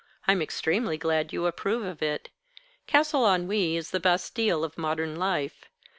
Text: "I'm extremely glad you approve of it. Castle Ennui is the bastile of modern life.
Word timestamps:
"I'm 0.27 0.41
extremely 0.41 0.97
glad 0.97 1.31
you 1.31 1.45
approve 1.45 1.83
of 1.83 2.01
it. 2.01 2.29
Castle 2.87 3.31
Ennui 3.35 3.75
is 3.77 3.91
the 3.91 3.99
bastile 3.99 4.63
of 4.63 4.75
modern 4.75 5.15
life. 5.15 5.65